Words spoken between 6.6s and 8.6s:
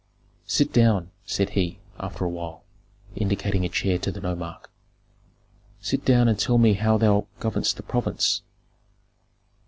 how thou governest the province."